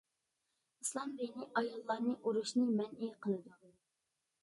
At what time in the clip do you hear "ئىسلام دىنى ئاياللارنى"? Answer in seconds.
0.85-2.17